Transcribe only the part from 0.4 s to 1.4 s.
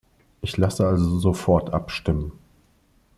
Ich lasse also